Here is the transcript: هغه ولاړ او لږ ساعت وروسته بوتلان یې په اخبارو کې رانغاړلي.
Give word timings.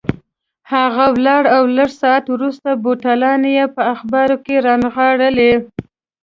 هغه 0.73 1.05
ولاړ 1.15 1.43
او 1.55 1.63
لږ 1.77 1.89
ساعت 2.01 2.25
وروسته 2.29 2.69
بوتلان 2.83 3.41
یې 3.55 3.65
په 3.75 3.81
اخبارو 3.93 4.37
کې 4.45 4.55
رانغاړلي. 4.65 5.53